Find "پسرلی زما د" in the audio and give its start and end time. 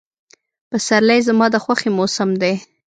0.69-1.55